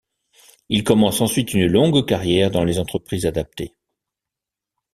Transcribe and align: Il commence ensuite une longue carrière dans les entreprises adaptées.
Il 0.69 0.83
commence 0.83 1.21
ensuite 1.21 1.53
une 1.53 1.67
longue 1.67 2.07
carrière 2.07 2.49
dans 2.49 2.63
les 2.63 2.79
entreprises 2.79 3.27
adaptées. 3.27 3.75